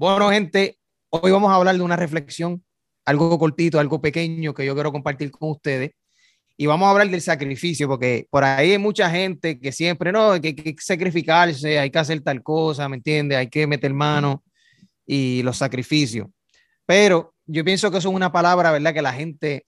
Bueno, 0.00 0.30
gente, 0.30 0.78
hoy 1.10 1.30
vamos 1.30 1.52
a 1.52 1.56
hablar 1.56 1.76
de 1.76 1.82
una 1.82 1.94
reflexión, 1.94 2.64
algo 3.04 3.38
cortito, 3.38 3.78
algo 3.78 4.00
pequeño 4.00 4.54
que 4.54 4.64
yo 4.64 4.72
quiero 4.72 4.92
compartir 4.92 5.30
con 5.30 5.50
ustedes. 5.50 5.90
Y 6.56 6.64
vamos 6.64 6.86
a 6.86 6.92
hablar 6.92 7.10
del 7.10 7.20
sacrificio, 7.20 7.86
porque 7.86 8.26
por 8.30 8.42
ahí 8.42 8.70
hay 8.70 8.78
mucha 8.78 9.10
gente 9.10 9.60
que 9.60 9.72
siempre, 9.72 10.10
no, 10.10 10.40
que 10.40 10.48
hay 10.48 10.54
que 10.54 10.74
sacrificarse, 10.78 11.78
hay 11.78 11.90
que 11.90 11.98
hacer 11.98 12.22
tal 12.22 12.42
cosa, 12.42 12.88
¿me 12.88 12.96
entiendes? 12.96 13.36
Hay 13.36 13.48
que 13.48 13.66
meter 13.66 13.92
mano 13.92 14.42
y 15.04 15.42
los 15.42 15.58
sacrificios. 15.58 16.28
Pero 16.86 17.34
yo 17.44 17.62
pienso 17.62 17.90
que 17.90 17.98
eso 17.98 18.08
es 18.08 18.14
una 18.14 18.32
palabra, 18.32 18.70
¿verdad? 18.70 18.94
Que 18.94 19.02
la 19.02 19.12
gente 19.12 19.66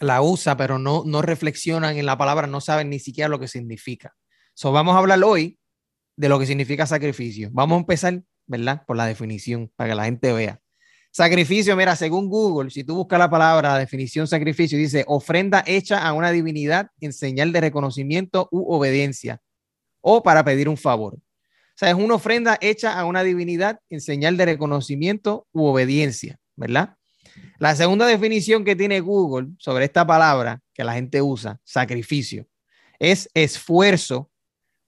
la 0.00 0.20
usa, 0.20 0.56
pero 0.56 0.80
no, 0.80 1.04
no 1.06 1.22
reflexionan 1.22 1.96
en 1.96 2.06
la 2.06 2.18
palabra, 2.18 2.48
no 2.48 2.60
saben 2.60 2.90
ni 2.90 2.98
siquiera 2.98 3.28
lo 3.28 3.38
que 3.38 3.46
significa. 3.46 4.16
So, 4.54 4.72
vamos 4.72 4.96
a 4.96 4.98
hablar 4.98 5.22
hoy 5.22 5.60
de 6.16 6.28
lo 6.28 6.40
que 6.40 6.46
significa 6.46 6.86
sacrificio. 6.86 7.50
Vamos 7.52 7.76
a 7.76 7.80
empezar, 7.82 8.20
¿verdad? 8.46 8.84
Por 8.86 8.96
la 8.96 9.06
definición, 9.06 9.70
para 9.76 9.90
que 9.90 9.94
la 9.96 10.04
gente 10.04 10.32
vea. 10.32 10.60
Sacrificio, 11.10 11.76
mira, 11.76 11.94
según 11.94 12.30
Google, 12.30 12.70
si 12.70 12.84
tú 12.84 12.94
buscas 12.94 13.18
la 13.18 13.28
palabra 13.28 13.76
definición 13.76 14.26
sacrificio, 14.26 14.78
dice 14.78 15.04
ofrenda 15.06 15.62
hecha 15.66 16.06
a 16.06 16.14
una 16.14 16.30
divinidad 16.30 16.88
en 17.00 17.12
señal 17.12 17.52
de 17.52 17.60
reconocimiento 17.60 18.48
u 18.50 18.72
obediencia 18.72 19.42
o 20.00 20.22
para 20.22 20.42
pedir 20.42 20.70
un 20.70 20.78
favor. 20.78 21.14
O 21.14 21.74
sea, 21.76 21.90
es 21.90 21.94
una 21.94 22.14
ofrenda 22.14 22.56
hecha 22.62 22.98
a 22.98 23.04
una 23.04 23.22
divinidad 23.22 23.78
en 23.90 24.00
señal 24.00 24.38
de 24.38 24.46
reconocimiento 24.46 25.46
u 25.52 25.66
obediencia, 25.66 26.38
¿verdad? 26.56 26.96
La 27.58 27.76
segunda 27.76 28.06
definición 28.06 28.64
que 28.64 28.76
tiene 28.76 29.00
Google 29.00 29.48
sobre 29.58 29.84
esta 29.84 30.06
palabra 30.06 30.60
que 30.72 30.84
la 30.84 30.94
gente 30.94 31.20
usa, 31.20 31.60
sacrificio, 31.64 32.46
es 32.98 33.28
esfuerzo, 33.34 34.30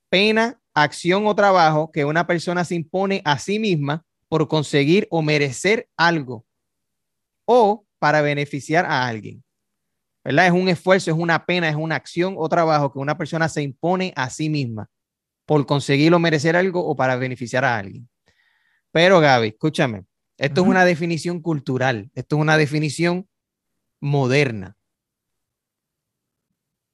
pena, 0.08 0.60
acción 0.74 1.26
o 1.26 1.34
trabajo 1.34 1.90
que 1.92 2.04
una 2.04 2.26
persona 2.26 2.64
se 2.64 2.74
impone 2.74 3.22
a 3.24 3.38
sí 3.38 3.58
misma 3.58 4.04
por 4.28 4.48
conseguir 4.48 5.06
o 5.10 5.22
merecer 5.22 5.88
algo 5.96 6.44
o 7.46 7.86
para 7.98 8.20
beneficiar 8.20 8.84
a 8.84 9.06
alguien. 9.06 9.42
¿Verdad? 10.24 10.46
Es 10.46 10.52
un 10.52 10.68
esfuerzo, 10.68 11.10
es 11.10 11.16
una 11.16 11.44
pena, 11.46 11.68
es 11.68 11.76
una 11.76 11.96
acción 11.96 12.34
o 12.36 12.48
trabajo 12.48 12.92
que 12.92 12.98
una 12.98 13.16
persona 13.16 13.48
se 13.48 13.62
impone 13.62 14.12
a 14.16 14.30
sí 14.30 14.48
misma 14.48 14.88
por 15.46 15.64
conseguir 15.66 16.12
o 16.14 16.18
merecer 16.18 16.56
algo 16.56 16.84
o 16.84 16.96
para 16.96 17.16
beneficiar 17.16 17.64
a 17.64 17.76
alguien. 17.76 18.08
Pero 18.90 19.20
Gaby, 19.20 19.48
escúchame, 19.48 20.04
esto 20.38 20.62
es 20.62 20.66
una 20.66 20.84
definición 20.84 21.40
cultural, 21.40 22.10
esto 22.14 22.36
es 22.36 22.42
una 22.42 22.56
definición 22.56 23.28
moderna. 24.00 24.76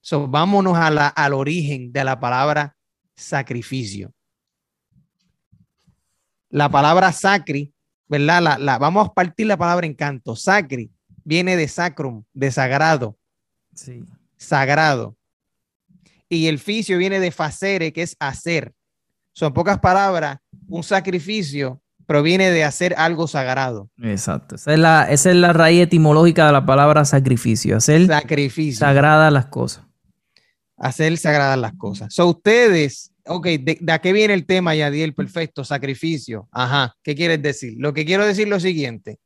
So, 0.01 0.27
vámonos 0.27 0.77
a 0.77 0.91
la, 0.91 1.09
al 1.09 1.35
origen 1.35 1.93
de 1.93 2.05
la 2.05 2.19
palabra 2.19 2.77
sacrificio. 3.21 4.13
La 6.49 6.69
palabra 6.69 7.13
sacri, 7.13 7.73
¿verdad? 8.09 8.43
La, 8.43 8.59
la, 8.59 8.79
vamos 8.79 9.09
a 9.09 9.13
partir 9.13 9.47
la 9.47 9.57
palabra 9.57 9.87
en 9.87 9.95
canto. 9.95 10.35
Sacri 10.35 10.91
viene 11.25 11.57
de 11.57 11.69
sacrum, 11.69 12.25
de 12.33 12.51
sagrado. 12.51 13.17
Sí. 13.75 14.05
Sagrado. 14.37 15.17
Y 16.29 16.47
el 16.47 16.59
ficio 16.59 16.99
viene 16.99 17.21
de 17.21 17.31
facere, 17.31 17.93
que 17.93 18.03
es 18.03 18.17
hacer. 18.19 18.73
Son 19.33 19.53
pocas 19.53 19.79
palabras, 19.79 20.39
un 20.69 20.83
sacrificio 20.83 21.81
proviene 22.11 22.51
de 22.51 22.65
hacer 22.65 22.93
algo 22.99 23.29
sagrado. 23.29 23.89
Exacto. 24.03 24.57
Esa 24.57 24.73
es 24.73 24.79
la, 24.81 25.05
esa 25.11 25.31
es 25.31 25.37
la 25.37 25.53
raíz 25.53 25.83
etimológica 25.83 26.47
de 26.47 26.53
la 26.53 26.67
palabra 26.67 27.05
sacrificio. 27.05 27.77
Hacer 27.77 28.09
sacrificio. 28.09 28.81
sagradas 28.81 29.33
las 29.33 29.47
cosas. 29.47 29.85
Hacer 30.77 31.17
sagradas 31.19 31.57
las 31.57 31.75
cosas. 31.75 32.13
So, 32.13 32.27
ustedes, 32.27 33.10
ok, 33.31 33.47
¿de, 33.47 33.79
de 33.81 33.93
a 33.93 34.01
qué 34.01 34.13
viene 34.13 34.35
el 34.35 34.45
tema, 34.45 34.75
Yadiel? 34.75 35.15
Perfecto, 35.15 35.65
sacrificio. 35.65 36.49
Ajá, 36.51 36.97
¿qué 37.03 37.15
quieres 37.15 37.41
decir? 37.41 37.75
Lo 37.79 37.95
que 37.95 38.05
quiero 38.05 38.27
decir 38.27 38.45
es 38.45 38.51
lo 38.51 38.59
siguiente. 38.59 39.21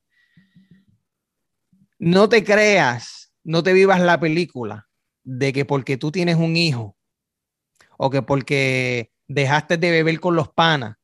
No 1.99 2.29
te 2.29 2.45
creas, 2.45 3.33
no 3.45 3.63
te 3.63 3.73
vivas 3.73 4.01
la 4.01 4.21
película 4.21 4.89
de 5.23 5.55
que 5.55 5.65
porque 5.65 5.97
tú 5.97 6.13
tienes 6.13 6.37
un 6.37 6.55
hijo 6.55 6.99
o 7.97 8.11
que 8.11 8.21
porque 8.21 9.11
dejaste 9.27 9.79
de 9.79 9.91
beber 9.91 10.21
con 10.21 10.37
los 10.37 10.51
panas 10.51 10.97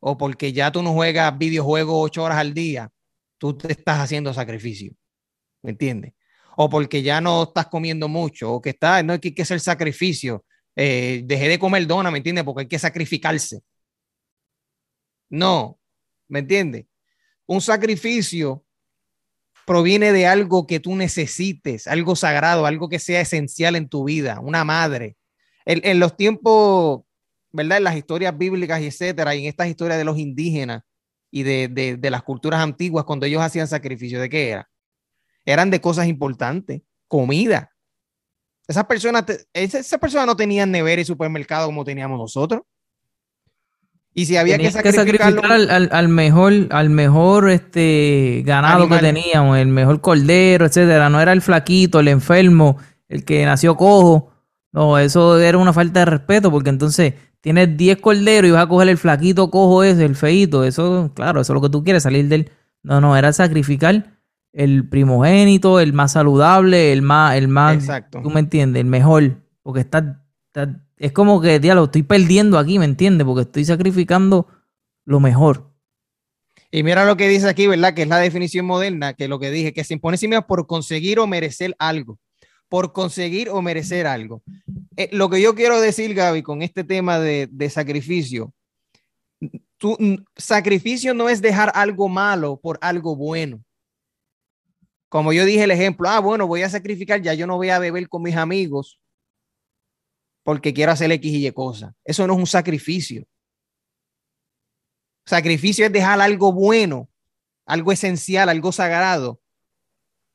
o 0.00 0.16
porque 0.16 0.54
ya 0.54 0.72
tú 0.72 0.82
no 0.82 0.94
juegas 0.94 1.36
videojuegos 1.36 1.94
ocho 1.98 2.22
horas 2.22 2.38
al 2.38 2.54
día, 2.54 2.90
tú 3.36 3.58
te 3.58 3.70
estás 3.70 3.98
haciendo 3.98 4.32
sacrificio. 4.32 4.94
¿Me 5.62 5.72
entiendes? 5.72 6.14
O 6.56 6.70
porque 6.70 7.02
ya 7.02 7.20
no 7.20 7.42
estás 7.42 7.66
comiendo 7.66 8.08
mucho, 8.08 8.54
o 8.54 8.62
que 8.62 8.70
está, 8.70 9.02
no 9.02 9.12
hay 9.12 9.18
que, 9.18 9.34
que 9.34 9.42
hacer 9.42 9.60
sacrificio. 9.60 10.46
Eh, 10.80 11.22
dejé 11.24 11.48
de 11.48 11.58
comer 11.58 11.88
dona, 11.88 12.08
¿me 12.12 12.18
entiendes? 12.18 12.44
Porque 12.44 12.60
hay 12.60 12.68
que 12.68 12.78
sacrificarse. 12.78 13.62
No, 15.28 15.80
¿me 16.28 16.38
entiendes? 16.38 16.86
Un 17.46 17.60
sacrificio 17.60 18.64
proviene 19.66 20.12
de 20.12 20.28
algo 20.28 20.68
que 20.68 20.78
tú 20.78 20.94
necesites, 20.94 21.88
algo 21.88 22.14
sagrado, 22.14 22.64
algo 22.64 22.88
que 22.88 23.00
sea 23.00 23.20
esencial 23.20 23.74
en 23.74 23.88
tu 23.88 24.04
vida, 24.04 24.38
una 24.38 24.64
madre. 24.64 25.16
En, 25.66 25.98
los 25.98 26.16
tiempos 26.16 27.02
¿verdad? 27.50 27.78
En 27.78 27.84
las 27.84 27.96
historias 27.96 28.38
bíblicas 28.38 28.80
y 28.80 28.86
etcétera, 28.86 29.34
y 29.34 29.40
en 29.40 29.48
estas 29.48 29.66
historias 29.66 29.98
de 29.98 30.04
los 30.04 30.16
indígenas 30.16 30.82
y 31.32 31.42
de, 31.42 31.66
de, 31.66 31.96
de 31.96 32.10
las 32.10 32.22
culturas 32.22 32.60
antiguas, 32.60 33.04
cuando 33.04 33.26
ellos 33.26 33.42
hacían 33.42 33.66
sacrificio, 33.66 34.20
¿de 34.20 34.28
qué 34.28 34.50
era? 34.50 34.70
Eran 35.44 35.70
de 35.70 35.80
cosas 35.80 36.06
importantes, 36.06 36.82
comida. 37.08 37.72
Esas 38.68 38.84
personas, 38.84 39.24
esas 39.54 39.80
esa 39.86 39.98
personas 39.98 40.26
no 40.26 40.36
tenían 40.36 40.70
nevera 40.70 41.00
y 41.00 41.04
supermercado 41.04 41.66
como 41.66 41.84
teníamos 41.84 42.18
nosotros. 42.18 42.62
Y 44.12 44.26
si 44.26 44.36
había 44.36 44.56
Tenías 44.56 44.76
que 44.76 44.92
sacrificar 44.92 45.46
al, 45.50 45.70
al, 45.70 45.88
al, 45.92 46.08
mejor, 46.08 46.52
al 46.70 46.90
mejor 46.90 47.50
este 47.50 48.42
ganado 48.44 48.82
animal. 48.82 49.00
que 49.00 49.06
teníamos, 49.06 49.56
el 49.58 49.68
mejor 49.68 50.00
cordero, 50.00 50.66
etcétera. 50.66 51.08
No 51.08 51.20
era 51.20 51.32
el 51.32 51.40
flaquito, 51.40 52.00
el 52.00 52.08
enfermo, 52.08 52.76
el 53.08 53.24
que 53.24 53.44
nació 53.46 53.76
cojo. 53.76 54.32
No, 54.72 54.98
eso 54.98 55.40
era 55.40 55.56
una 55.56 55.72
falta 55.72 56.00
de 56.00 56.06
respeto, 56.06 56.50
porque 56.50 56.70
entonces 56.70 57.14
tienes 57.40 57.76
10 57.76 57.98
corderos 57.98 58.48
y 58.48 58.52
vas 58.52 58.64
a 58.64 58.68
coger 58.68 58.88
el 58.88 58.98
flaquito 58.98 59.50
cojo 59.50 59.82
ese, 59.82 60.04
el 60.04 60.16
feito, 60.16 60.64
eso, 60.64 61.10
claro, 61.14 61.40
eso 61.40 61.52
es 61.52 61.54
lo 61.54 61.62
que 61.62 61.70
tú 61.70 61.82
quieres, 61.82 62.02
salir 62.02 62.28
del... 62.28 62.50
No, 62.82 63.00
no, 63.00 63.16
era 63.16 63.32
sacrificar 63.32 64.17
el 64.58 64.88
primogénito, 64.88 65.78
el 65.78 65.92
más 65.92 66.12
saludable, 66.12 66.92
el 66.92 67.00
más, 67.00 67.36
el 67.36 67.46
más, 67.46 67.76
Exacto. 67.76 68.20
tú 68.20 68.30
me 68.30 68.40
entiendes, 68.40 68.80
el 68.80 68.86
mejor, 68.86 69.40
porque 69.62 69.80
está, 69.80 70.24
está 70.46 70.84
es 70.96 71.12
como 71.12 71.40
que, 71.40 71.60
lo 71.60 71.84
estoy 71.84 72.02
perdiendo 72.02 72.58
aquí, 72.58 72.76
¿me 72.80 72.84
entiendes? 72.84 73.24
Porque 73.24 73.42
estoy 73.42 73.64
sacrificando 73.64 74.48
lo 75.04 75.20
mejor. 75.20 75.70
Y 76.72 76.82
mira 76.82 77.06
lo 77.06 77.16
que 77.16 77.28
dice 77.28 77.48
aquí, 77.48 77.68
¿verdad? 77.68 77.94
Que 77.94 78.02
es 78.02 78.08
la 78.08 78.18
definición 78.18 78.66
moderna, 78.66 79.14
que 79.14 79.28
lo 79.28 79.38
que 79.38 79.52
dije, 79.52 79.72
que 79.72 79.84
se 79.84 79.94
impone 79.94 80.16
sí 80.16 80.26
mismo 80.26 80.44
por 80.44 80.66
conseguir 80.66 81.20
o 81.20 81.28
merecer 81.28 81.76
algo 81.78 82.18
por 82.68 82.92
conseguir 82.92 83.48
o 83.48 83.62
merecer 83.62 84.06
algo. 84.06 84.42
Eh, 84.96 85.08
lo 85.12 85.30
que 85.30 85.40
yo 85.40 85.54
quiero 85.54 85.80
decir, 85.80 86.12
Gaby, 86.12 86.42
con 86.42 86.60
este 86.60 86.84
tema 86.84 87.18
de, 87.18 87.48
de 87.50 87.70
sacrificio, 87.70 88.52
tu 89.78 89.96
sacrificio 90.36 91.14
no 91.14 91.30
es 91.30 91.40
dejar 91.40 91.72
algo 91.74 92.10
malo 92.10 92.60
por 92.60 92.78
algo 92.82 93.16
bueno. 93.16 93.64
Como 95.08 95.32
yo 95.32 95.44
dije 95.44 95.64
el 95.64 95.70
ejemplo, 95.70 96.08
ah, 96.08 96.20
bueno, 96.20 96.46
voy 96.46 96.62
a 96.62 96.70
sacrificar, 96.70 97.22
ya 97.22 97.34
yo 97.34 97.46
no 97.46 97.56
voy 97.56 97.70
a 97.70 97.78
beber 97.78 98.08
con 98.08 98.22
mis 98.22 98.36
amigos 98.36 99.00
porque 100.42 100.72
quiero 100.72 100.92
hacer 100.92 101.12
X 101.12 101.30
y 101.30 101.46
Y 101.46 101.52
cosas. 101.52 101.94
Eso 102.04 102.26
no 102.26 102.32
es 102.32 102.38
un 102.38 102.46
sacrificio. 102.46 103.26
Sacrificio 105.26 105.84
es 105.84 105.92
dejar 105.92 106.20
algo 106.20 106.52
bueno, 106.52 107.10
algo 107.66 107.92
esencial, 107.92 108.48
algo 108.48 108.72
sagrado 108.72 109.42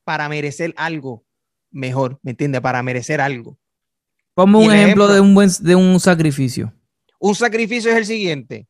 para 0.03 0.29
merecer 0.29 0.73
algo 0.77 1.25
mejor, 1.71 2.19
¿me 2.21 2.31
entiendes? 2.31 2.61
Para 2.61 2.83
merecer 2.83 3.21
algo. 3.21 3.57
Como 4.35 4.59
un 4.59 4.65
ejemplo, 4.65 5.05
ejemplo, 5.05 5.07
de 5.07 5.19
un 5.19 5.33
buen 5.33 5.49
de 5.59 5.75
un 5.75 5.99
sacrificio. 5.99 6.73
Un 7.19 7.35
sacrificio 7.35 7.91
es 7.91 7.97
el 7.97 8.05
siguiente. 8.05 8.67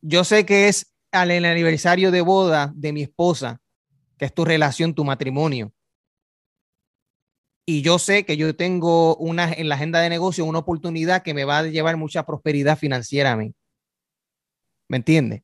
Yo 0.00 0.24
sé 0.24 0.46
que 0.46 0.68
es 0.68 0.92
al 1.10 1.30
el 1.30 1.44
aniversario 1.44 2.10
de 2.10 2.22
boda 2.22 2.72
de 2.74 2.92
mi 2.92 3.02
esposa, 3.02 3.60
es 4.26 4.34
tu 4.34 4.44
relación, 4.44 4.94
tu 4.94 5.04
matrimonio. 5.04 5.72
Y 7.64 7.82
yo 7.82 7.98
sé 7.98 8.24
que 8.24 8.36
yo 8.36 8.54
tengo 8.56 9.16
una 9.16 9.52
en 9.52 9.68
la 9.68 9.76
agenda 9.76 10.00
de 10.00 10.08
negocio 10.08 10.44
una 10.44 10.58
oportunidad 10.58 11.22
que 11.22 11.34
me 11.34 11.44
va 11.44 11.58
a 11.58 11.62
llevar 11.64 11.96
mucha 11.96 12.24
prosperidad 12.26 12.76
financiera 12.76 13.32
a 13.32 13.36
mí. 13.36 13.54
¿Me 14.88 14.96
entiendes? 14.96 15.42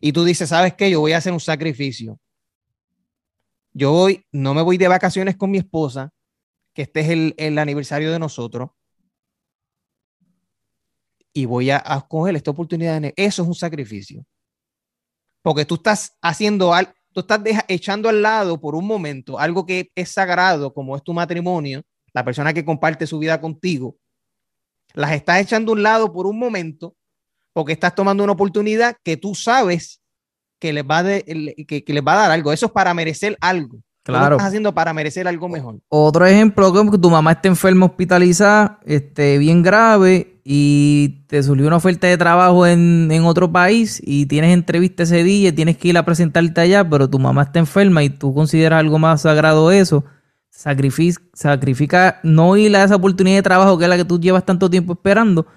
Y 0.00 0.12
tú 0.12 0.24
dices, 0.24 0.48
¿sabes 0.48 0.74
qué? 0.74 0.90
Yo 0.90 1.00
voy 1.00 1.12
a 1.12 1.18
hacer 1.18 1.32
un 1.32 1.40
sacrificio 1.40 2.18
yo 3.76 3.92
voy, 3.92 4.24
no 4.32 4.54
me 4.54 4.62
voy 4.62 4.78
de 4.78 4.88
vacaciones 4.88 5.36
con 5.36 5.50
mi 5.50 5.58
esposa, 5.58 6.10
que 6.72 6.80
este 6.80 7.00
es 7.00 7.10
el, 7.10 7.34
el 7.36 7.58
aniversario 7.58 8.10
de 8.10 8.18
nosotros, 8.18 8.70
y 11.34 11.44
voy 11.44 11.68
a, 11.68 11.82
a 11.84 12.08
coger 12.08 12.36
esta 12.36 12.52
oportunidad. 12.52 13.02
Eso 13.16 13.42
es 13.42 13.48
un 13.48 13.54
sacrificio. 13.54 14.24
Porque 15.42 15.66
tú 15.66 15.74
estás 15.74 16.16
haciendo 16.22 16.72
algo, 16.72 16.90
tú 17.16 17.20
estás 17.20 17.42
deja, 17.42 17.64
echando 17.66 18.10
al 18.10 18.20
lado 18.20 18.60
por 18.60 18.74
un 18.74 18.86
momento 18.86 19.38
algo 19.38 19.64
que 19.64 19.90
es 19.94 20.10
sagrado, 20.10 20.74
como 20.74 20.94
es 20.94 21.02
tu 21.02 21.14
matrimonio, 21.14 21.82
la 22.12 22.22
persona 22.22 22.52
que 22.52 22.62
comparte 22.62 23.06
su 23.06 23.18
vida 23.18 23.40
contigo, 23.40 23.96
las 24.92 25.12
estás 25.12 25.40
echando 25.40 25.72
a 25.72 25.76
un 25.76 25.82
lado 25.82 26.12
por 26.12 26.26
un 26.26 26.38
momento 26.38 26.94
porque 27.54 27.72
estás 27.72 27.94
tomando 27.94 28.22
una 28.22 28.34
oportunidad 28.34 28.98
que 29.02 29.16
tú 29.16 29.34
sabes 29.34 30.02
que 30.60 30.74
les 30.74 30.84
va, 30.84 31.02
de, 31.02 31.54
que, 31.66 31.84
que 31.84 31.92
les 31.94 32.04
va 32.04 32.12
a 32.12 32.16
dar 32.16 32.30
algo. 32.32 32.52
Eso 32.52 32.66
es 32.66 32.72
para 32.72 32.92
merecer 32.92 33.34
algo. 33.40 33.78
Claro. 34.06 34.30
Lo 34.30 34.36
estás 34.36 34.48
haciendo 34.48 34.72
para 34.72 34.92
merecer 34.92 35.26
algo 35.26 35.48
mejor. 35.48 35.80
Otro 35.88 36.24
ejemplo, 36.26 36.72
que 36.92 36.96
tu 36.96 37.10
mamá 37.10 37.32
está 37.32 37.48
enferma 37.48 37.86
hospitalizada, 37.86 38.78
este, 38.84 39.36
bien 39.36 39.64
grave, 39.64 40.40
y 40.44 41.24
te 41.26 41.42
surgió 41.42 41.66
una 41.66 41.74
oferta 41.74 42.06
de 42.06 42.16
trabajo 42.16 42.68
en, 42.68 43.08
en, 43.10 43.24
otro 43.24 43.50
país 43.50 44.00
y 44.04 44.26
tienes 44.26 44.54
entrevista 44.54 45.02
ese 45.02 45.24
día 45.24 45.48
y 45.48 45.52
tienes 45.52 45.76
que 45.76 45.88
ir 45.88 45.98
a 45.98 46.04
presentarte 46.04 46.60
allá, 46.60 46.88
pero 46.88 47.10
tu 47.10 47.18
mamá 47.18 47.42
está 47.42 47.58
enferma 47.58 48.04
y 48.04 48.10
tú 48.10 48.32
consideras 48.32 48.78
algo 48.78 49.00
más 49.00 49.22
sagrado 49.22 49.72
eso, 49.72 50.04
sacrifica, 50.48 51.20
sacrifica 51.34 52.20
no 52.22 52.56
ir 52.56 52.76
a 52.76 52.84
esa 52.84 52.94
oportunidad 52.94 53.38
de 53.38 53.42
trabajo 53.42 53.76
que 53.76 53.86
es 53.86 53.90
la 53.90 53.96
que 53.96 54.04
tú 54.04 54.20
llevas 54.20 54.46
tanto 54.46 54.70
tiempo 54.70 54.92
esperando, 54.92 55.48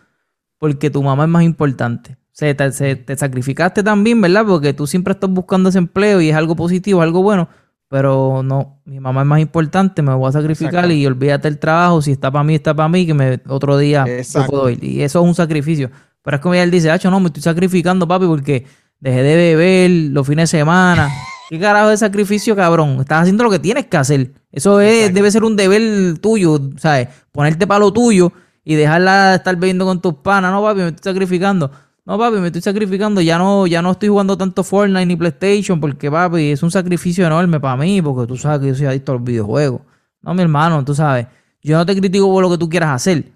porque 0.57 0.89
tu 0.89 1.03
mamá 1.03 1.25
es 1.25 1.29
más 1.29 1.43
importante. 1.43 2.17
Se 2.31 2.55
te, 2.55 2.71
se, 2.71 2.95
te 2.95 3.15
sacrificaste 3.15 3.83
también, 3.83 4.19
¿verdad? 4.19 4.43
Porque 4.47 4.73
tú 4.73 4.87
siempre 4.87 5.13
estás 5.13 5.29
buscando 5.29 5.69
ese 5.69 5.77
empleo 5.77 6.19
y 6.19 6.29
es 6.29 6.35
algo 6.35 6.55
positivo, 6.55 7.03
algo 7.03 7.21
bueno 7.21 7.47
pero 7.89 8.44
no, 8.44 8.81
mi 8.86 9.00
mamá 9.00 9.21
es 9.21 9.27
más 9.27 9.39
importante, 9.41 10.03
me 10.03 10.13
voy 10.13 10.30
a 10.30 10.31
sacrificar 10.31 10.89
y 10.91 11.06
olvídate 11.07 11.47
el 11.47 11.57
trabajo, 11.57 12.03
si 12.03 12.12
está 12.12 12.31
para 12.31 12.44
mí, 12.44 12.53
está 12.53 12.75
para 12.75 12.88
mí, 12.88 13.07
que 13.07 13.15
me, 13.15 13.41
otro 13.47 13.80
día 13.80 14.06
yo 14.06 14.45
puedo 14.45 14.69
ir. 14.69 14.83
Y 14.83 15.01
eso 15.01 15.19
es 15.21 15.25
un 15.25 15.33
sacrificio. 15.33 15.89
Pero 16.21 16.38
es 16.38 16.41
como 16.41 16.53
él 16.53 16.69
dice, 16.69 16.91
Hacho, 16.91 17.09
no, 17.09 17.19
me 17.19 17.27
estoy 17.27 17.41
sacrificando, 17.41 18.07
papi, 18.07 18.27
porque 18.27 18.68
dejé 19.00 19.24
de 19.24 19.36
beber 19.36 19.89
los 20.12 20.27
fines 20.27 20.51
de 20.51 20.59
semana. 20.59 21.09
¿Qué 21.50 21.59
carajo 21.59 21.89
de 21.89 21.97
sacrificio, 21.97 22.56
cabrón? 22.56 22.97
Estás 23.00 23.21
haciendo 23.21 23.44
lo 23.44 23.50
que 23.50 23.57
tienes 23.57 23.88
que 23.88 23.97
hacer. 23.97 24.33
Eso 24.51 24.80
es, 24.81 25.12
debe 25.12 25.31
ser 25.31 25.44
un 25.44 25.56
deber 25.56 26.19
tuyo, 26.19 26.59
¿sabes? 26.77 27.07
Ponerte 27.31 27.65
para 27.65 27.80
lo 27.80 27.92
tuyo 27.92 28.31
y 28.63 28.75
dejarla 28.75 29.31
de 29.31 29.35
estar 29.38 29.56
bebiendo 29.56 29.83
con 29.85 30.00
tus 30.00 30.13
panas. 30.13 30.51
No, 30.51 30.62
papi, 30.62 30.81
me 30.81 30.88
estoy 30.89 31.12
sacrificando. 31.12 31.71
No, 32.09 32.17
papi, 32.17 32.38
me 32.38 32.47
estoy 32.47 32.63
sacrificando. 32.63 33.21
Ya 33.21 33.38
no, 33.38 33.67
ya 33.67 33.83
no 33.83 33.91
estoy 33.91 34.09
jugando 34.09 34.35
tanto 34.35 34.63
Fortnite 34.63 35.06
ni 35.06 35.15
PlayStation 35.15 35.79
porque, 35.79 36.09
papi, 36.09 36.50
es 36.50 36.63
un 36.63 36.71
sacrificio 36.71 37.23
enorme 37.23 37.59
para 37.59 37.77
mí 37.77 38.01
porque 38.01 38.25
tú 38.25 38.35
sabes 38.35 38.61
que 38.61 38.67
yo 38.69 38.73
soy 38.73 38.88
adicto 38.88 39.11
a 39.11 39.15
los 39.15 39.23
videojuegos. 39.23 39.81
No, 40.23 40.33
mi 40.33 40.41
hermano, 40.41 40.83
tú 40.83 40.95
sabes. 40.95 41.27
Yo 41.61 41.77
no 41.77 41.85
te 41.85 41.95
critico 41.95 42.25
por 42.27 42.41
lo 42.41 42.50
que 42.50 42.57
tú 42.57 42.67
quieras 42.67 42.89
hacer, 42.89 43.31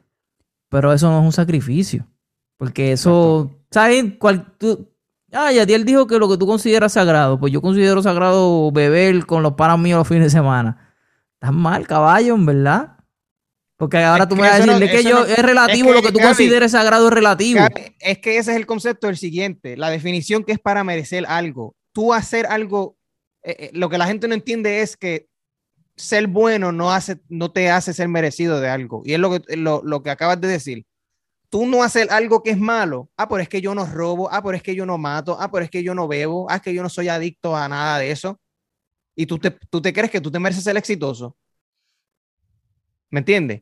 pero 0.69 0.91
eso 0.91 1.07
no 1.11 1.19
es 1.19 1.25
un 1.25 1.31
sacrificio. 1.31 2.07
Porque 2.57 2.93
eso, 2.93 3.51
¿sabes? 3.69 4.15
Cual, 4.17 4.43
tú, 4.57 4.89
ah, 5.33 5.51
ya 5.51 5.61
él 5.61 5.85
dijo 5.85 6.07
que 6.07 6.17
lo 6.17 6.27
que 6.27 6.37
tú 6.37 6.47
consideras 6.47 6.93
sagrado, 6.93 7.39
pues 7.39 7.53
yo 7.53 7.61
considero 7.61 8.01
sagrado 8.01 8.71
beber 8.71 9.27
con 9.27 9.43
los 9.43 9.53
panas 9.53 9.77
míos 9.77 9.99
los 9.99 10.07
fines 10.07 10.23
de 10.23 10.29
semana. 10.31 10.95
Estás 11.35 11.53
mal, 11.53 11.85
caballo, 11.85 12.33
en 12.33 12.45
verdad. 12.47 12.97
Porque 13.83 13.97
ahora 13.97 14.25
tú 14.25 14.37
me 14.37 14.43
vas 14.43 14.61
a 14.61 14.65
decir 14.65 14.89
que, 14.89 15.03
yo, 15.03 15.25
es 15.25 15.39
relativo, 15.39 15.91
lo 15.91 16.01
que 16.01 16.13
tú 16.13 16.19
consideres 16.19 16.71
sagrado 16.71 17.09
es 17.09 17.13
relativo. 17.13 17.59
es 17.99 18.17
que 18.19 18.37
ese 18.37 18.51
es 18.51 18.55
el 18.57 18.65
concepto 18.65 19.07
del 19.07 19.17
siguiente, 19.17 19.75
la 19.75 19.89
definición 19.89 20.45
que 20.45 20.53
es 20.53 20.59
para 20.59 20.85
merecer 20.85 21.25
algo. 21.27 21.75
Tú 21.91 22.13
hacer 22.13 22.45
algo, 22.45 22.95
eh, 23.43 23.57
eh, 23.59 23.69
lo 23.73 23.89
que 23.89 23.97
la 23.97 24.07
gente 24.07 24.29
no 24.29 24.35
entiende 24.35 24.79
es 24.79 24.95
que 24.95 25.27
ser 25.97 26.27
bueno 26.27 26.71
no, 26.71 26.93
hace, 26.93 27.19
no 27.27 27.51
te 27.51 27.69
hace 27.69 27.93
ser 27.93 28.07
merecido 28.07 28.61
de 28.61 28.69
algo. 28.69 29.01
Y 29.03 29.15
es 29.15 29.19
lo 29.19 29.31
que, 29.31 29.57
lo, 29.57 29.81
lo 29.83 30.01
que 30.01 30.11
acabas 30.11 30.39
de 30.39 30.47
decir. 30.47 30.85
Tú 31.49 31.65
no 31.65 31.83
hacer 31.83 32.07
algo 32.09 32.41
que 32.41 32.51
es 32.51 32.57
malo. 32.57 33.09
Ah, 33.17 33.27
pero 33.27 33.41
es 33.41 33.49
que 33.49 33.59
yo 33.59 33.75
no 33.75 33.85
robo. 33.85 34.31
Ah, 34.31 34.41
pero 34.41 34.55
es 34.55 34.63
que 34.63 34.75
yo 34.75 34.85
no 34.85 34.97
mato. 34.97 35.35
Ah, 35.37 35.51
pero 35.51 35.65
es 35.65 35.69
que 35.69 35.83
yo 35.83 35.93
no 35.93 36.07
bebo. 36.07 36.49
Ah, 36.49 36.55
es 36.55 36.61
que 36.61 36.73
yo 36.73 36.83
no 36.83 36.89
soy 36.89 37.09
adicto 37.09 37.53
a 37.53 37.67
nada 37.67 37.99
de 37.99 38.11
eso. 38.11 38.39
Y 39.13 39.25
tú 39.25 39.37
te, 39.39 39.51
tú 39.51 39.81
te 39.81 39.91
crees 39.91 40.09
que 40.09 40.21
tú 40.21 40.31
te 40.31 40.39
mereces 40.39 40.63
ser 40.63 40.77
exitoso. 40.77 41.35
¿Me 43.09 43.19
entiendes? 43.19 43.61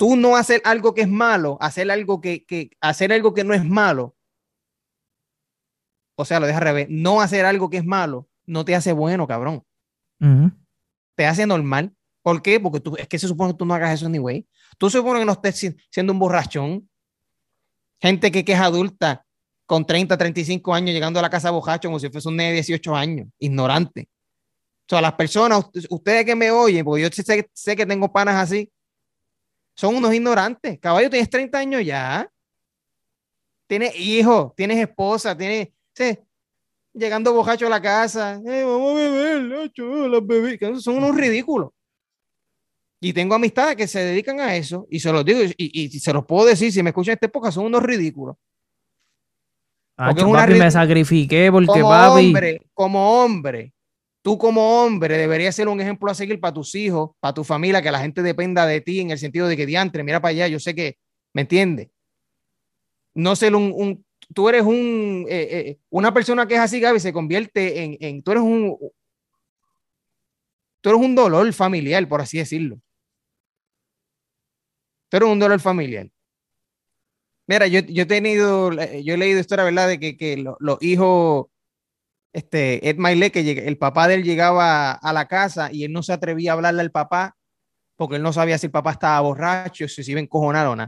Tú 0.00 0.16
no 0.16 0.34
hacer 0.34 0.62
algo 0.64 0.94
que 0.94 1.02
es 1.02 1.08
malo, 1.08 1.58
hacer 1.60 1.90
algo 1.90 2.22
que, 2.22 2.46
que, 2.46 2.70
hacer 2.80 3.12
algo 3.12 3.34
que 3.34 3.44
no 3.44 3.52
es 3.52 3.62
malo, 3.62 4.16
o 6.14 6.24
sea, 6.24 6.40
lo 6.40 6.46
deja 6.46 6.56
al 6.56 6.64
revés, 6.64 6.86
no 6.88 7.20
hacer 7.20 7.44
algo 7.44 7.68
que 7.68 7.76
es 7.76 7.84
malo, 7.84 8.26
no 8.46 8.64
te 8.64 8.74
hace 8.74 8.92
bueno, 8.92 9.26
cabrón. 9.26 9.62
Te 11.16 11.26
hace 11.26 11.46
normal. 11.46 11.94
¿Por 12.22 12.40
qué? 12.40 12.58
Porque 12.58 12.80
tú, 12.80 12.96
es 12.96 13.08
que 13.08 13.18
se 13.18 13.28
supone 13.28 13.52
que 13.52 13.58
tú 13.58 13.66
no 13.66 13.74
hagas 13.74 13.92
eso 13.92 14.06
anyway. 14.06 14.48
Tú 14.78 14.88
se 14.88 14.96
supone 14.96 15.18
que 15.18 15.26
no 15.26 15.32
estés 15.32 15.76
siendo 15.90 16.14
un 16.14 16.18
borrachón. 16.18 16.88
Gente 18.00 18.32
que, 18.32 18.42
que 18.42 18.52
es 18.54 18.58
adulta 18.58 19.26
con 19.66 19.84
30, 19.84 20.16
35 20.16 20.72
años 20.72 20.94
llegando 20.94 21.18
a 21.18 21.22
la 21.22 21.28
casa 21.28 21.50
bojacho 21.50 21.88
como 21.88 21.98
si 21.98 22.08
fuese 22.08 22.26
un 22.26 22.38
de 22.38 22.52
18 22.52 22.96
años, 22.96 23.28
ignorante. 23.38 24.08
O 24.86 24.88
sea, 24.88 25.02
las 25.02 25.12
personas, 25.12 25.66
ustedes 25.90 26.24
que 26.24 26.34
me 26.34 26.50
oyen, 26.50 26.86
porque 26.86 27.02
yo 27.02 27.08
sé, 27.12 27.50
sé 27.52 27.76
que 27.76 27.84
tengo 27.84 28.10
panas 28.10 28.36
así, 28.36 28.72
son 29.80 29.96
unos 29.96 30.12
ignorantes. 30.12 30.78
Caballo, 30.78 31.08
tienes 31.08 31.30
30 31.30 31.58
años 31.58 31.82
ya. 31.82 32.30
Tienes 33.66 33.98
hijos, 33.98 34.52
tienes 34.54 34.76
esposa, 34.76 35.34
tienes. 35.34 35.68
Sí, 35.94 36.18
llegando 36.92 37.32
bojacho 37.32 37.66
a 37.66 37.70
la 37.70 37.80
casa. 37.80 38.42
Eh, 38.44 38.62
vamos 38.62 38.90
a 38.90 38.94
beber, 38.94 39.40
las 39.40 40.26
bebés. 40.26 40.82
Son 40.82 40.98
unos 40.98 41.16
ridículos. 41.16 41.70
Y 43.00 43.14
tengo 43.14 43.34
amistades 43.34 43.74
que 43.74 43.88
se 43.88 44.00
dedican 44.00 44.38
a 44.40 44.54
eso 44.54 44.86
y 44.90 45.00
se 45.00 45.10
los 45.10 45.24
digo 45.24 45.40
y, 45.56 45.88
se 45.98 46.12
los 46.12 46.26
puedo 46.26 46.44
decir. 46.44 46.70
Si 46.70 46.82
me 46.82 46.90
escuchan 46.90 47.14
esta 47.14 47.24
época, 47.24 47.50
son 47.50 47.64
unos 47.64 47.82
ridículos. 47.82 48.36
Porque 49.96 50.22
papi, 50.22 50.54
me 50.58 50.70
sacrifiqué 50.70 51.50
porque 51.50 51.68
como 51.68 51.88
papi. 51.88 52.26
Hombre, 52.26 52.60
como 52.74 53.22
hombre, 53.22 53.72
tú 54.22 54.38
como 54.38 54.82
hombre 54.82 55.16
deberías 55.16 55.54
ser 55.54 55.68
un 55.68 55.80
ejemplo 55.80 56.10
a 56.10 56.14
seguir 56.14 56.40
para 56.40 56.54
tus 56.54 56.74
hijos, 56.74 57.10
para 57.20 57.34
tu 57.34 57.44
familia, 57.44 57.82
que 57.82 57.90
la 57.90 58.00
gente 58.00 58.22
dependa 58.22 58.66
de 58.66 58.80
ti 58.80 59.00
en 59.00 59.10
el 59.10 59.18
sentido 59.18 59.48
de 59.48 59.56
que 59.56 59.66
diantre, 59.66 60.04
mira 60.04 60.20
para 60.20 60.30
allá, 60.30 60.48
yo 60.48 60.60
sé 60.60 60.74
que, 60.74 60.98
¿me 61.32 61.42
entiendes? 61.42 61.88
No 63.14 63.34
ser 63.34 63.54
un, 63.54 64.04
tú 64.34 64.48
eres 64.48 64.62
un, 64.62 65.26
eh, 65.28 65.48
eh, 65.50 65.78
una 65.88 66.12
persona 66.12 66.46
que 66.46 66.54
es 66.54 66.60
así, 66.60 66.80
Gaby, 66.80 67.00
se 67.00 67.12
convierte 67.12 67.98
en, 68.00 68.22
tú 68.22 68.32
eres 68.32 68.42
un, 68.42 68.76
tú 70.80 70.88
eres 70.90 71.00
un 71.00 71.14
dolor 71.14 71.52
familiar, 71.52 72.06
por 72.08 72.20
así 72.20 72.38
decirlo. 72.38 72.80
Tú 75.08 75.16
eres 75.16 75.28
un 75.28 75.38
dolor 75.40 75.58
familiar. 75.58 76.08
Mira, 77.48 77.66
yo, 77.66 77.80
yo 77.80 78.04
he 78.04 78.06
tenido, 78.06 78.70
yo 78.72 79.14
he 79.14 79.16
leído 79.16 79.40
historia, 79.40 79.64
¿verdad? 79.64 79.88
De 79.88 79.98
que, 79.98 80.16
que 80.16 80.36
los 80.36 80.82
hijos 80.82 81.46
este, 82.32 82.88
Ed 82.88 82.96
Maile, 82.96 83.30
que 83.32 83.40
el 83.40 83.78
papá 83.78 84.08
de 84.08 84.14
él 84.14 84.22
llegaba 84.22 84.92
a 84.92 85.12
la 85.12 85.26
casa 85.26 85.72
y 85.72 85.84
él 85.84 85.92
no 85.92 86.02
se 86.02 86.12
atrevía 86.12 86.52
a 86.52 86.54
hablarle 86.54 86.80
al 86.80 86.90
papá 86.90 87.36
porque 87.96 88.16
él 88.16 88.22
no 88.22 88.32
sabía 88.32 88.56
si 88.56 88.66
el 88.66 88.72
papá 88.72 88.92
estaba 88.92 89.20
borracho, 89.20 89.86
si 89.86 90.02
se 90.02 90.10
iba 90.10 90.20
a 90.20 90.22
encojonar 90.22 90.66
o 90.68 90.74
no. 90.74 90.86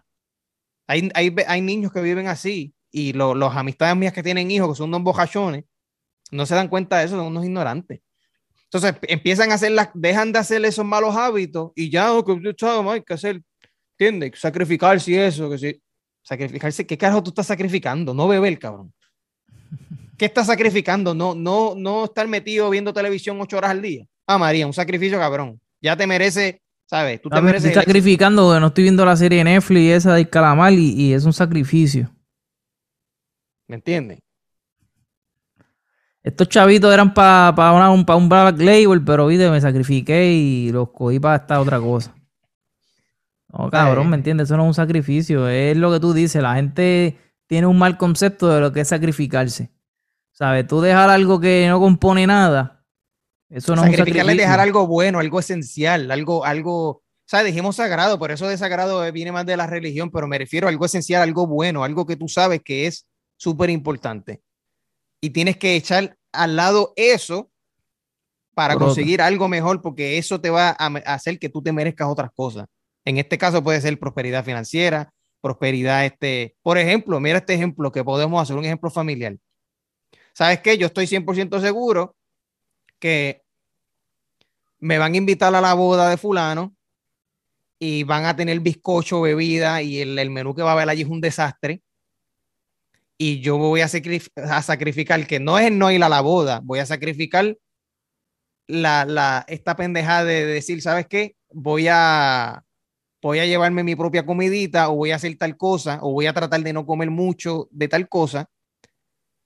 Hay, 0.86 1.10
hay, 1.14 1.34
hay, 1.46 1.60
niños 1.60 1.92
que 1.92 2.00
viven 2.00 2.26
así 2.26 2.74
y 2.90 3.12
los 3.12 3.54
amistades 3.54 3.94
mías 3.96 4.14
que 4.14 4.22
tienen 4.22 4.50
hijos, 4.50 4.70
que 4.70 4.78
son 4.78 4.88
unos 4.88 5.02
bojachones, 5.02 5.64
no 6.30 6.46
se 6.46 6.54
dan 6.54 6.68
cuenta 6.68 6.98
de 6.98 7.04
eso, 7.04 7.16
son 7.16 7.26
unos 7.26 7.44
ignorantes. 7.44 8.00
Entonces 8.64 8.94
empiezan 9.02 9.52
a 9.52 9.56
hacer 9.56 9.72
las, 9.72 9.90
dejan 9.92 10.32
de 10.32 10.38
hacer 10.38 10.64
esos 10.64 10.86
malos 10.86 11.14
hábitos 11.14 11.72
y 11.74 11.90
ya, 11.90 12.14
oh, 12.14 12.24
que 12.24 12.32
hay 12.32 13.02
que 13.02 13.12
hacer, 13.12 13.42
¿entiendes? 13.98 14.40
Sacrificarse 14.40 15.10
y 15.10 15.16
eso, 15.16 15.50
que 15.50 15.58
sí. 15.58 15.82
Sacrificarse, 16.22 16.86
¿qué 16.86 16.96
carajo 16.96 17.22
tú 17.22 17.28
estás 17.28 17.46
sacrificando? 17.46 18.14
No 18.14 18.26
beber, 18.26 18.58
cabrón. 18.58 18.90
¿Qué 20.22 20.26
estás 20.26 20.46
sacrificando? 20.46 21.14
No, 21.14 21.34
no, 21.34 21.74
no 21.76 22.04
estar 22.04 22.28
metido 22.28 22.70
viendo 22.70 22.92
televisión 22.92 23.40
ocho 23.40 23.56
horas 23.56 23.72
al 23.72 23.82
día. 23.82 24.06
Ah, 24.24 24.38
María, 24.38 24.68
un 24.68 24.72
sacrificio 24.72 25.18
cabrón. 25.18 25.60
Ya 25.80 25.96
te 25.96 26.06
merece, 26.06 26.62
¿sabes? 26.86 27.20
Tú 27.20 27.28
te 27.28 27.42
mereces. 27.42 27.70
Estoy 27.70 27.82
sacrificando 27.82 28.44
porque 28.44 28.60
no 28.60 28.68
estoy 28.68 28.84
viendo 28.84 29.04
la 29.04 29.16
serie 29.16 29.38
de 29.38 29.44
Netflix 29.46 29.90
esa 29.90 30.14
del 30.14 30.30
calamar 30.30 30.74
y, 30.74 31.12
es 31.12 31.24
un 31.24 31.32
sacrificio. 31.32 32.08
¿Me 33.66 33.74
entiendes? 33.74 34.20
Estos 36.22 36.48
chavitos 36.48 36.94
eran 36.94 37.12
para 37.12 37.90
un, 37.90 38.08
un 38.08 38.28
Black 38.28 38.60
Label, 38.60 39.02
pero 39.04 39.26
viste, 39.26 39.50
me 39.50 39.60
sacrifiqué 39.60 40.34
y 40.34 40.70
los 40.70 40.90
cogí 40.90 41.18
para 41.18 41.34
esta 41.34 41.60
otra 41.60 41.80
cosa. 41.80 42.14
No, 43.48 43.68
cabrón, 43.70 44.08
¿me 44.08 44.18
entiendes? 44.18 44.46
Eso 44.46 44.56
no 44.56 44.62
es 44.62 44.68
un 44.68 44.74
sacrificio. 44.74 45.48
Es 45.48 45.76
lo 45.76 45.90
que 45.90 45.98
tú 45.98 46.12
dices. 46.12 46.40
La 46.40 46.54
gente 46.54 47.18
tiene 47.48 47.66
un 47.66 47.76
mal 47.76 47.98
concepto 47.98 48.46
de 48.50 48.60
lo 48.60 48.72
que 48.72 48.82
es 48.82 48.88
sacrificarse. 48.88 49.72
¿Sabes? 50.42 50.66
Tú 50.66 50.80
dejar 50.80 51.08
algo 51.08 51.38
que 51.38 51.68
no 51.68 51.78
compone 51.78 52.26
nada. 52.26 52.84
Eso 53.48 53.76
no 53.76 53.84
es 53.84 53.90
un 53.90 53.96
sacrificio. 53.96 54.26
dejar 54.26 54.58
algo 54.58 54.88
bueno, 54.88 55.20
algo 55.20 55.38
esencial, 55.38 56.10
algo, 56.10 56.44
algo, 56.44 57.04
¿sabes? 57.26 57.46
Dijimos 57.46 57.76
sagrado, 57.76 58.18
por 58.18 58.32
eso 58.32 58.48
de 58.48 58.58
sagrado 58.58 59.12
viene 59.12 59.30
más 59.30 59.46
de 59.46 59.56
la 59.56 59.68
religión, 59.68 60.10
pero 60.10 60.26
me 60.26 60.38
refiero 60.38 60.66
a 60.66 60.70
algo 60.70 60.84
esencial, 60.84 61.22
algo 61.22 61.46
bueno, 61.46 61.84
algo 61.84 62.06
que 62.06 62.16
tú 62.16 62.26
sabes 62.26 62.60
que 62.60 62.88
es 62.88 63.06
súper 63.36 63.70
importante. 63.70 64.42
Y 65.20 65.30
tienes 65.30 65.58
que 65.58 65.76
echar 65.76 66.16
al 66.32 66.56
lado 66.56 66.92
eso 66.96 67.52
para 68.52 68.74
conseguir 68.74 69.22
algo 69.22 69.46
mejor, 69.46 69.80
porque 69.80 70.18
eso 70.18 70.40
te 70.40 70.50
va 70.50 70.70
a 70.76 70.86
hacer 71.14 71.38
que 71.38 71.50
tú 71.50 71.62
te 71.62 71.70
merezcas 71.70 72.08
otras 72.08 72.32
cosas. 72.34 72.66
En 73.04 73.16
este 73.16 73.38
caso 73.38 73.62
puede 73.62 73.80
ser 73.80 73.96
prosperidad 73.96 74.44
financiera, 74.44 75.14
prosperidad, 75.40 76.04
este, 76.04 76.56
por 76.62 76.78
ejemplo, 76.78 77.20
mira 77.20 77.38
este 77.38 77.54
ejemplo 77.54 77.92
que 77.92 78.02
podemos 78.02 78.42
hacer, 78.42 78.56
un 78.56 78.64
ejemplo 78.64 78.90
familiar. 78.90 79.36
¿Sabes 80.32 80.60
qué? 80.60 80.78
Yo 80.78 80.86
estoy 80.86 81.06
100% 81.06 81.60
seguro 81.60 82.16
que 82.98 83.42
me 84.78 84.98
van 84.98 85.14
a 85.14 85.16
invitar 85.16 85.54
a 85.54 85.60
la 85.60 85.74
boda 85.74 86.10
de 86.10 86.16
fulano 86.16 86.74
y 87.78 88.04
van 88.04 88.24
a 88.26 88.36
tener 88.36 88.60
bizcocho, 88.60 89.20
bebida 89.20 89.82
y 89.82 90.00
el, 90.00 90.30
menú 90.30 90.54
que 90.54 90.62
va 90.62 90.70
a 90.70 90.72
haber 90.74 90.88
allí 90.88 91.02
es 91.02 91.08
un 91.08 91.20
desastre. 91.20 91.82
y 93.18 93.40
yo 93.40 93.58
voy 93.58 93.80
a, 93.80 93.86
a, 93.86 94.62
sacrificar, 94.62 95.26
que 95.26 95.40
no 95.40 95.58
es 95.58 95.70
no 95.70 95.90
ir 95.90 96.02
a 96.02 96.08
la 96.08 96.20
boda, 96.20 96.60
voy 96.64 96.80
a 96.80 96.86
sacrificar 96.86 97.56
la, 98.66 99.04
la, 99.04 99.44
esta 99.48 99.76
pendejada 99.76 100.24
de 100.24 100.46
decir, 100.46 100.82
¿sabes 100.82 101.06
qué? 101.06 101.36
Voy 101.50 101.86
a, 101.88 102.64
voy 103.20 103.38
a 103.38 103.46
llevarme 103.46 103.84
mi 103.84 103.94
propia 103.94 104.26
comidita 104.26 104.88
o 104.90 104.96
voy 104.96 105.12
a 105.12 105.16
hacer 105.16 105.36
tal 105.38 105.56
cosa 105.56 105.98
o 106.02 106.12
voy 106.12 106.26
a 106.26 106.32
tratar 106.32 106.62
de 106.62 106.72
no 106.72 106.86
comer 106.86 107.10
mucho 107.10 107.68
de 107.70 107.88
tal 107.88 108.08
cosa 108.08 108.48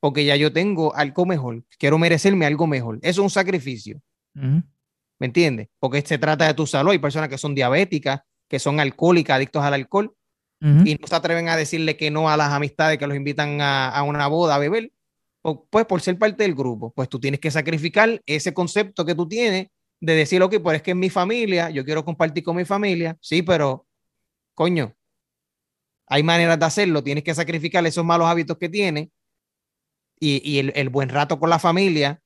porque 0.06 0.24
ya 0.24 0.36
yo 0.36 0.52
tengo 0.52 0.94
algo 0.94 1.26
mejor, 1.26 1.64
quiero 1.80 1.98
merecerme 1.98 2.46
algo 2.46 2.68
mejor. 2.68 3.00
Eso 3.02 3.22
es 3.22 3.24
un 3.24 3.28
sacrificio. 3.28 4.00
¿Me 4.34 5.26
entiendes? 5.26 5.66
Porque 5.80 6.00
se 6.02 6.16
trata 6.16 6.46
de 6.46 6.54
tu 6.54 6.64
salud. 6.64 6.92
Hay 6.92 7.00
personas 7.00 7.28
que 7.28 7.36
son 7.36 7.56
diabéticas, 7.56 8.20
que 8.48 8.60
son 8.60 8.78
alcohólicas, 8.78 9.34
adictos 9.34 9.64
al 9.64 9.74
alcohol, 9.74 10.14
y 10.60 10.94
no 10.94 11.08
se 11.08 11.16
atreven 11.16 11.48
a 11.48 11.56
decirle 11.56 11.96
que 11.96 12.12
no 12.12 12.30
a 12.30 12.36
las 12.36 12.52
amistades 12.52 12.98
que 12.98 13.06
los 13.08 13.16
invitan 13.16 13.60
a, 13.60 13.88
a 13.88 14.04
una 14.04 14.28
boda 14.28 14.54
a 14.54 14.58
beber, 14.58 14.92
pues 15.42 15.86
por 15.86 16.00
ser 16.00 16.16
parte 16.20 16.44
del 16.44 16.54
grupo. 16.54 16.92
Pues 16.94 17.08
tú 17.08 17.18
tienes 17.18 17.40
que 17.40 17.50
sacrificar 17.50 18.22
ese 18.26 18.54
concepto 18.54 19.04
que 19.04 19.16
tú 19.16 19.26
tienes 19.26 19.66
de 19.98 20.14
decir, 20.14 20.40
ok, 20.40 20.60
pues 20.62 20.76
es 20.76 20.82
que 20.82 20.92
es 20.92 20.96
mi 20.96 21.10
familia, 21.10 21.68
yo 21.70 21.84
quiero 21.84 22.04
compartir 22.04 22.44
con 22.44 22.54
mi 22.54 22.64
familia, 22.64 23.18
sí, 23.20 23.42
pero 23.42 23.88
coño, 24.54 24.94
hay 26.06 26.22
maneras 26.22 26.60
de 26.60 26.64
hacerlo, 26.64 27.02
tienes 27.02 27.24
que 27.24 27.34
sacrificar 27.34 27.84
esos 27.84 28.04
malos 28.04 28.28
hábitos 28.28 28.56
que 28.56 28.68
tienes 28.68 29.08
y, 30.18 30.48
y 30.48 30.58
el, 30.58 30.72
el, 30.74 30.88
buen 30.88 31.08
rato 31.08 31.38
con 31.38 31.50
la 31.50 31.58
familia 31.58 32.20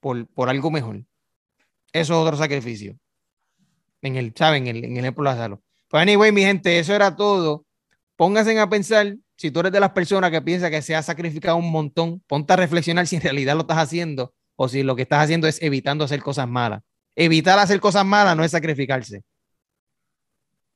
por, 0.00 0.26
por, 0.28 0.48
algo 0.48 0.70
mejor. 0.70 1.04
Eso 1.92 2.14
es 2.14 2.26
otro 2.26 2.36
sacrificio. 2.36 2.98
En 4.02 4.16
el, 4.16 4.32
¿saben? 4.34 4.66
En 4.66 4.76
el, 4.76 4.84
en 4.84 4.92
el 4.92 5.04
ejemplo 5.04 5.28
de 5.30 5.48
la 5.48 5.60
Pues 5.88 6.02
anyway, 6.02 6.32
mi 6.32 6.42
gente, 6.42 6.78
eso 6.78 6.94
era 6.94 7.16
todo. 7.16 7.64
Pónganse 8.16 8.58
a 8.58 8.68
pensar, 8.68 9.16
si 9.36 9.50
tú 9.50 9.60
eres 9.60 9.72
de 9.72 9.80
las 9.80 9.90
personas 9.90 10.30
que 10.30 10.40
piensa 10.40 10.70
que 10.70 10.82
se 10.82 10.94
ha 10.94 11.02
sacrificado 11.02 11.56
un 11.56 11.70
montón, 11.70 12.22
ponte 12.26 12.52
a 12.52 12.56
reflexionar 12.56 13.06
si 13.06 13.16
en 13.16 13.22
realidad 13.22 13.54
lo 13.54 13.62
estás 13.62 13.78
haciendo 13.78 14.34
o 14.56 14.68
si 14.68 14.82
lo 14.82 14.96
que 14.96 15.02
estás 15.02 15.22
haciendo 15.22 15.46
es 15.46 15.60
evitando 15.62 16.04
hacer 16.04 16.22
cosas 16.22 16.48
malas. 16.48 16.82
Evitar 17.14 17.58
hacer 17.58 17.80
cosas 17.80 18.04
malas 18.04 18.36
no 18.36 18.44
es 18.44 18.50
sacrificarse. 18.50 19.22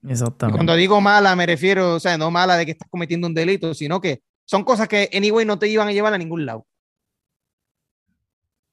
Exactamente. 0.09 0.57
cuando 0.57 0.75
digo 0.77 0.99
mala, 1.03 1.37
me 1.37 1.45
refiero, 1.45 1.97
o 1.97 2.01
sea, 2.01 2.17
no 2.17 2.31
mala 2.31 2.57
de 2.57 2.65
que 2.65 2.73
estás 2.73 2.89
cometiendo 2.89 3.27
un 3.27 3.35
delito, 3.35 3.75
sino 3.75 4.01
que 4.01 4.23
son 4.51 4.65
cosas 4.65 4.89
que, 4.89 5.09
anyway, 5.13 5.47
no 5.47 5.61
te 5.61 5.69
iban 5.69 5.87
a 5.87 5.93
llevar 5.93 6.13
a 6.13 6.19
ningún 6.19 6.45
lado. 6.45 6.67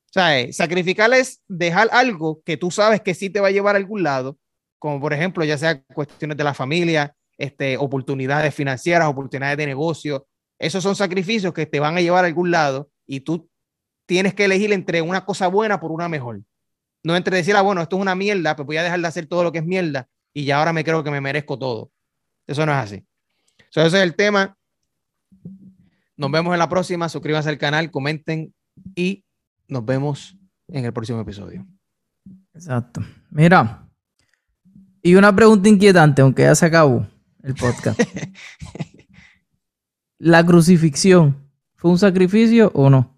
O 0.08 0.12
sea, 0.12 0.40
eh, 0.40 0.52
sacrificar 0.52 1.14
es 1.14 1.44
dejar 1.48 1.88
algo 1.92 2.42
que 2.44 2.58
tú 2.58 2.72
sabes 2.72 3.02
que 3.02 3.14
sí 3.14 3.30
te 3.30 3.42
va 3.42 3.50
a 3.50 3.52
llevar 3.52 3.76
a 3.76 3.78
algún 3.78 4.02
lado, 4.02 4.40
como 4.80 5.00
por 5.00 5.14
ejemplo, 5.14 5.46
ya 5.46 5.56
sea 5.56 5.84
cuestiones 5.84 6.36
de 6.36 6.44
la 6.44 6.56
familia, 6.56 7.16
este, 7.38 7.78
oportunidades 7.78 8.56
financieras, 8.56 9.08
oportunidades 9.08 9.56
de 9.60 9.68
negocio. 9.68 10.26
Esos 10.58 10.82
son 10.82 10.96
sacrificios 10.96 11.54
que 11.54 11.68
te 11.68 11.80
van 11.80 11.96
a 11.96 12.02
llevar 12.02 12.24
a 12.24 12.28
algún 12.28 12.50
lado 12.50 12.90
y 13.06 13.20
tú 13.20 13.48
tienes 14.08 14.34
que 14.34 14.46
elegir 14.46 14.74
entre 14.74 15.04
una 15.04 15.26
cosa 15.26 15.46
buena 15.46 15.80
por 15.80 15.92
una 15.92 16.10
mejor. 16.10 16.42
No 17.04 17.16
entre 17.16 17.38
decir, 17.38 17.56
ah, 17.56 17.62
bueno, 17.62 17.84
esto 17.84 17.98
es 17.98 18.02
una 18.02 18.16
mierda, 18.16 18.56
pues 18.56 18.66
voy 18.66 18.78
a 18.78 18.84
dejar 18.84 19.00
de 19.00 19.08
hacer 19.08 19.28
todo 19.28 19.44
lo 19.44 19.52
que 19.52 19.60
es 19.60 19.66
mierda 19.66 20.10
y 20.34 20.44
ya 20.44 20.58
ahora 20.58 20.74
me 20.74 20.84
creo 20.84 21.04
que 21.04 21.12
me 21.12 21.22
merezco 21.22 21.60
todo. 21.60 21.92
Eso 22.48 22.66
no 22.66 22.72
es 22.72 22.80
así. 22.80 23.06
So, 23.70 23.82
es 23.84 23.94
el 23.94 24.16
tema. 24.16 24.58
Nos 26.18 26.32
vemos 26.32 26.54
en 26.54 26.60
la 26.60 26.68
próxima. 26.68 27.10
Suscríbanse 27.10 27.50
al 27.50 27.58
canal, 27.58 27.92
comenten 27.92 28.54
y 28.96 29.24
nos 29.68 29.86
vemos 29.86 30.38
en 30.68 30.86
el 30.86 30.94
próximo 30.94 31.22
episodio. 31.22 31.66
Exacto. 32.54 33.02
Mira, 33.30 33.88
y 35.02 35.16
una 35.16 35.36
pregunta 35.36 35.70
inquietante, 35.70 36.22
aunque 36.22 36.44
ya 36.44 36.56
se 36.56 36.66
acabó 36.66 37.08
el 37.44 37.56
podcast. 37.56 38.00
¿La 40.20 40.46
crucifixión 40.46 41.52
fue 41.76 41.92
un 41.92 42.00
sacrificio 42.00 42.72
o 42.74 42.90
no? 42.90 43.17